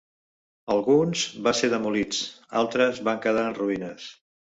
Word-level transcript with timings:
Alguns 0.75 1.25
va 1.47 1.53
ser 1.59 1.69
demolits, 1.73 2.21
altres 2.63 3.03
van 3.09 3.21
quedar 3.27 3.45
en 3.51 3.55
ruïnes. 3.59 4.09